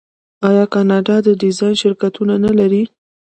[0.49, 2.83] آیا کاناډا د ډیزاین شرکتونه نلري؟